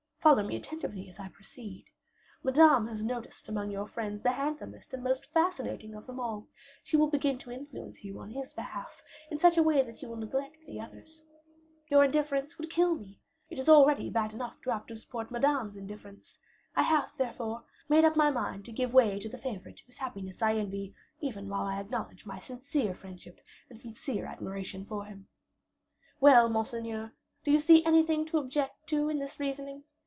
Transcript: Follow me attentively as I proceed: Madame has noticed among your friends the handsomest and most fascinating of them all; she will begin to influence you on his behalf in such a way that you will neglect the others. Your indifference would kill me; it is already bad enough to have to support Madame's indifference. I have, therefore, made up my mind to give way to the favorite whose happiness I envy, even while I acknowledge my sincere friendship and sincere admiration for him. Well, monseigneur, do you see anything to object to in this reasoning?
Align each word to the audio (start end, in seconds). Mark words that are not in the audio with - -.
Follow 0.23 0.43
me 0.43 0.55
attentively 0.55 1.09
as 1.09 1.19
I 1.19 1.29
proceed: 1.29 1.85
Madame 2.43 2.85
has 2.89 3.03
noticed 3.03 3.49
among 3.49 3.71
your 3.71 3.87
friends 3.87 4.21
the 4.21 4.31
handsomest 4.33 4.93
and 4.93 5.03
most 5.03 5.25
fascinating 5.33 5.95
of 5.95 6.05
them 6.05 6.19
all; 6.19 6.45
she 6.83 6.95
will 6.95 7.07
begin 7.09 7.39
to 7.39 7.49
influence 7.49 8.03
you 8.03 8.19
on 8.19 8.29
his 8.29 8.53
behalf 8.53 9.01
in 9.31 9.39
such 9.39 9.57
a 9.57 9.63
way 9.63 9.81
that 9.81 10.03
you 10.03 10.09
will 10.09 10.17
neglect 10.17 10.57
the 10.67 10.79
others. 10.79 11.23
Your 11.89 12.03
indifference 12.03 12.55
would 12.59 12.69
kill 12.69 12.93
me; 12.93 13.19
it 13.49 13.57
is 13.57 13.67
already 13.67 14.11
bad 14.11 14.31
enough 14.31 14.61
to 14.61 14.69
have 14.69 14.85
to 14.85 14.95
support 14.95 15.31
Madame's 15.31 15.75
indifference. 15.75 16.37
I 16.75 16.83
have, 16.83 17.17
therefore, 17.17 17.63
made 17.89 18.05
up 18.05 18.15
my 18.15 18.29
mind 18.29 18.63
to 18.65 18.71
give 18.71 18.93
way 18.93 19.17
to 19.17 19.27
the 19.27 19.39
favorite 19.39 19.79
whose 19.87 19.97
happiness 19.97 20.39
I 20.43 20.53
envy, 20.53 20.93
even 21.19 21.49
while 21.49 21.65
I 21.65 21.79
acknowledge 21.79 22.27
my 22.27 22.37
sincere 22.37 22.93
friendship 22.93 23.41
and 23.71 23.79
sincere 23.81 24.27
admiration 24.27 24.85
for 24.85 25.05
him. 25.05 25.29
Well, 26.19 26.47
monseigneur, 26.47 27.11
do 27.43 27.49
you 27.49 27.59
see 27.59 27.83
anything 27.83 28.27
to 28.27 28.37
object 28.37 28.85
to 28.89 29.09
in 29.09 29.17
this 29.17 29.39
reasoning? 29.39 29.83